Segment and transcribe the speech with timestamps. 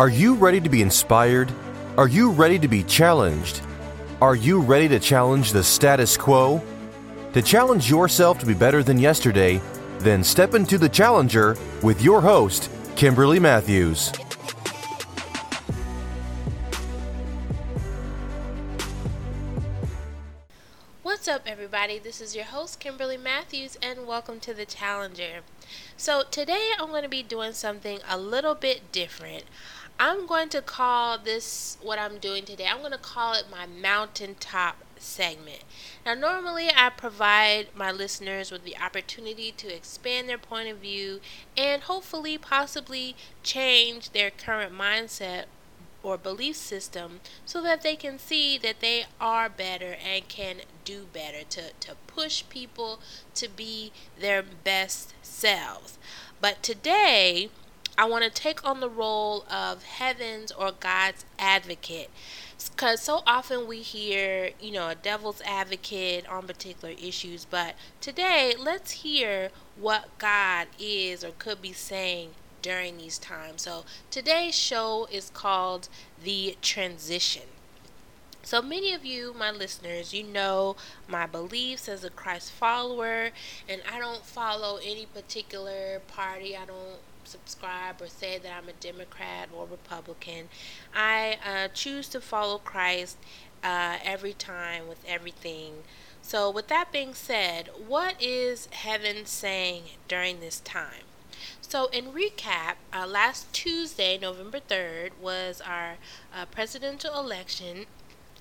[0.00, 1.52] Are you ready to be inspired?
[1.98, 3.60] Are you ready to be challenged?
[4.22, 6.62] Are you ready to challenge the status quo?
[7.34, 9.60] To challenge yourself to be better than yesterday,
[9.98, 14.10] then step into the challenger with your host, Kimberly Matthews.
[21.02, 21.98] What's up, everybody?
[21.98, 25.40] This is your host, Kimberly Matthews, and welcome to the Challenger.
[25.98, 29.44] So, today I'm going to be doing something a little bit different.
[30.02, 33.66] I'm going to call this what I'm doing today, I'm going to call it my
[33.66, 35.62] mountaintop segment.
[36.06, 41.20] Now, normally I provide my listeners with the opportunity to expand their point of view
[41.54, 45.44] and hopefully, possibly change their current mindset
[46.02, 51.08] or belief system so that they can see that they are better and can do
[51.12, 53.00] better to, to push people
[53.34, 55.98] to be their best selves.
[56.40, 57.50] But today,
[58.00, 62.08] I want to take on the role of heaven's or God's advocate.
[62.70, 68.54] Because so often we hear, you know, a devil's advocate on particular issues, but today
[68.58, 72.30] let's hear what God is or could be saying
[72.62, 73.60] during these times.
[73.60, 75.90] So today's show is called
[76.24, 77.48] The Transition.
[78.42, 80.76] So many of you, my listeners, you know
[81.08, 83.30] my beliefs as a Christ follower,
[83.68, 86.56] and I don't follow any particular party.
[86.56, 90.48] I don't subscribe or say that I'm a Democrat or Republican.
[90.94, 93.18] I uh, choose to follow Christ
[93.62, 95.84] uh, every time with everything.
[96.22, 101.04] So, with that being said, what is heaven saying during this time?
[101.60, 105.96] So, in recap, uh, last Tuesday, November 3rd, was our
[106.34, 107.86] uh, presidential election,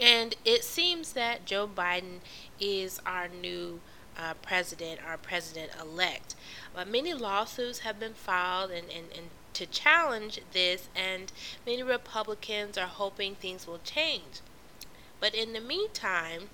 [0.00, 2.20] and it seems that Joe Biden
[2.60, 3.80] is our new
[4.16, 6.34] uh, president, our president elect.
[6.74, 11.32] But many lawsuits have been filed and, and, and to challenge this, and
[11.66, 14.40] many Republicans are hoping things will change.
[15.20, 16.50] But in the meantime,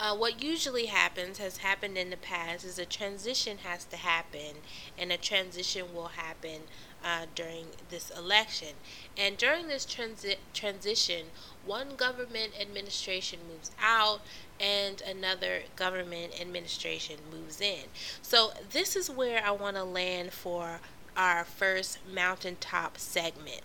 [0.00, 4.56] uh, what usually happens, has happened in the past, is a transition has to happen,
[4.98, 6.62] and a transition will happen
[7.04, 8.68] uh, during this election.
[9.16, 11.26] And during this transi- transition,
[11.66, 14.22] one government administration moves out
[14.58, 17.84] and another government administration moves in.
[18.22, 20.80] So, this is where I want to land for
[21.14, 23.62] our first mountaintop segment.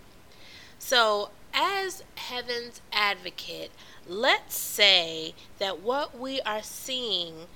[0.78, 3.70] So, as heaven's advocate,
[4.06, 7.46] let's say that what we are seeing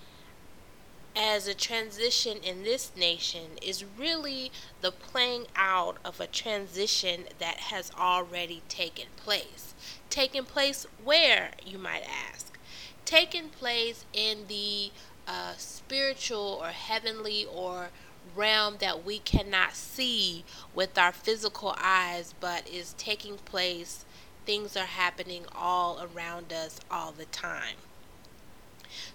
[1.16, 4.50] as a transition in this nation is really
[4.80, 9.74] the playing out of a transition that has already taken place.
[10.08, 12.58] Taken place where, you might ask?
[13.04, 14.92] Taken place in the
[15.26, 17.90] uh, spiritual or heavenly or
[18.34, 20.44] realm that we cannot see
[20.74, 24.04] with our physical eyes, but is taking place.
[24.46, 27.76] Things are happening all around us all the time.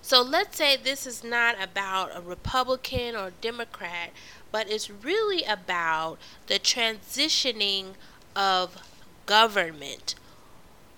[0.01, 4.11] So let's say this is not about a Republican or Democrat,
[4.51, 6.17] but it's really about
[6.47, 7.95] the transitioning
[8.35, 8.77] of
[9.25, 10.15] government.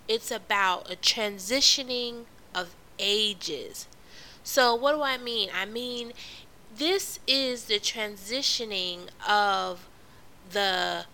[0.07, 3.87] It's about a transitioning of ages.
[4.43, 5.49] So, what do I mean?
[5.53, 6.13] I mean,
[6.75, 9.87] this is the transitioning of
[10.51, 11.05] the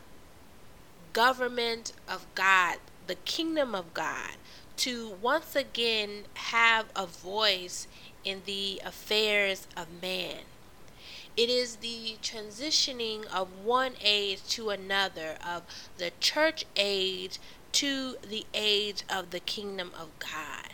[1.12, 4.35] government of God, the kingdom of God,
[4.78, 7.88] to once again have a voice
[8.23, 10.41] in the affairs of man.
[11.35, 15.63] It is the transitioning of one age to another, of
[15.97, 17.40] the church age
[17.73, 20.73] to the age of the kingdom of God.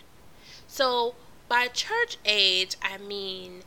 [0.67, 1.15] So,
[1.47, 3.63] by church age, I mean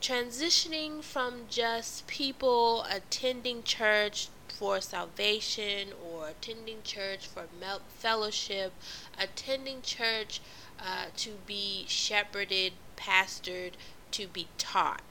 [0.00, 7.44] transitioning from just people attending church for salvation or attending church for
[7.88, 8.72] fellowship,
[9.20, 10.40] attending church
[10.80, 13.72] uh, to be shepherded, pastored,
[14.10, 15.02] to be taught.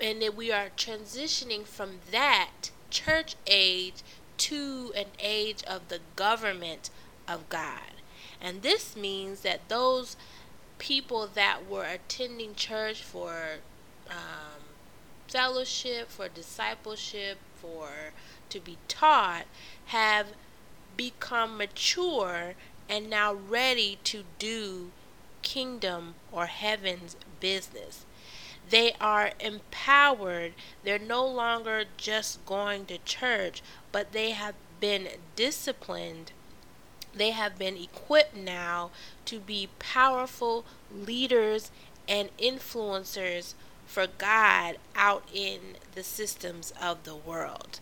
[0.00, 4.02] And that we are transitioning from that church age
[4.38, 6.90] to an age of the government
[7.28, 7.92] of God.
[8.40, 10.16] And this means that those
[10.80, 13.58] people that were attending church for
[14.08, 14.64] um,
[15.28, 17.88] fellowship, for discipleship, for
[18.48, 19.44] to be taught,
[19.86, 20.28] have
[20.96, 22.54] become mature
[22.88, 24.90] and now ready to do
[25.42, 28.04] kingdom or heaven's business.
[28.68, 30.54] They are empowered.
[30.82, 33.62] They're no longer just going to church,
[33.92, 36.32] but they have been disciplined.
[37.14, 38.90] They have been equipped now
[39.26, 41.70] to be powerful leaders
[42.08, 43.54] and influencers
[43.86, 47.80] for God out in the systems of the world.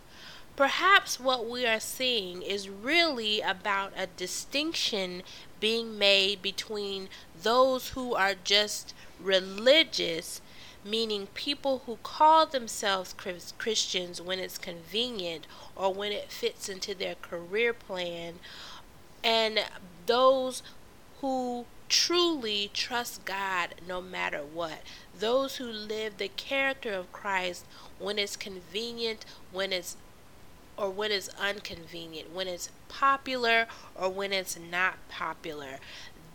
[0.55, 5.23] Perhaps what we are seeing is really about a distinction
[5.59, 7.07] being made between
[7.41, 10.41] those who are just religious,
[10.83, 13.15] meaning people who call themselves
[13.57, 18.39] Christians when it's convenient or when it fits into their career plan,
[19.23, 19.59] and
[20.05, 20.63] those
[21.21, 24.81] who truly trust God no matter what.
[25.17, 27.65] Those who live the character of Christ
[27.97, 29.97] when it's convenient, when it's
[30.77, 35.79] or when it's inconvenient, when it's popular or when it's not popular.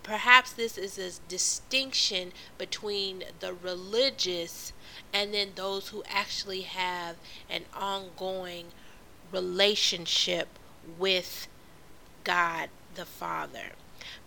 [0.03, 4.75] Perhaps this is a distinction between the religious
[5.15, 7.17] and then those who actually have
[7.49, 8.67] an ongoing
[9.33, 10.49] relationship
[10.99, 11.49] with
[12.25, 13.73] God the Father.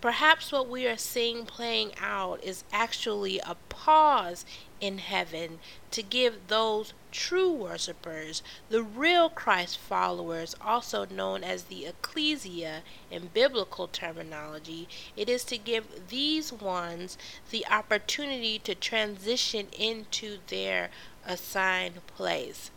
[0.01, 4.45] Perhaps what we are seeing playing out is actually a pause
[4.79, 5.59] in heaven
[5.91, 13.27] to give those true worshippers, the real Christ followers, also known as the ecclesia in
[13.33, 17.17] biblical terminology, it is to give these ones
[17.49, 20.89] the opportunity to transition into their
[21.25, 22.71] assigned place.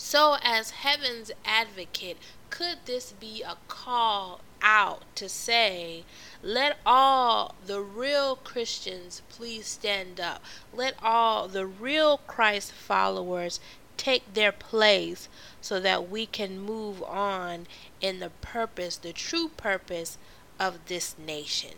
[0.00, 2.18] So, as heaven's advocate,
[2.50, 6.04] could this be a call out to say,
[6.40, 10.40] let all the real Christians please stand up.
[10.72, 13.58] Let all the real Christ followers
[13.96, 15.28] take their place
[15.60, 17.66] so that we can move on
[18.00, 20.16] in the purpose, the true purpose
[20.60, 21.74] of this nation.